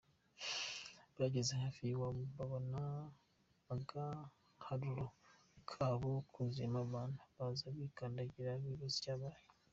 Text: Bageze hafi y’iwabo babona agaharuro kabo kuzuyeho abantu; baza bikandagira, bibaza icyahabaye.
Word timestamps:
Bageze 1.17 1.51
hafi 1.63 1.79
y’iwabo 1.87 2.21
babona 2.37 2.81
agaharuro 3.73 5.05
kabo 5.71 6.11
kuzuyeho 6.31 6.77
abantu; 6.87 7.21
baza 7.37 7.65
bikandagira, 7.77 8.51
bibaza 8.63 8.95
icyahabaye. 8.99 9.41